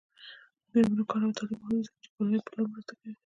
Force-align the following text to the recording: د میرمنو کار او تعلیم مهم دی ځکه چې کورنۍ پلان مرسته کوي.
د 0.63 0.69
میرمنو 0.73 1.03
کار 1.11 1.21
او 1.25 1.35
تعلیم 1.37 1.57
مهم 1.61 1.75
دی 1.77 1.83
ځکه 1.87 1.97
چې 2.03 2.09
کورنۍ 2.13 2.39
پلان 2.47 2.65
مرسته 2.71 2.93
کوي. 2.99 3.13